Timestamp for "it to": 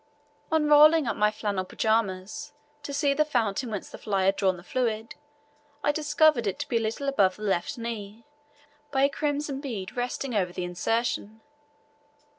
6.47-6.67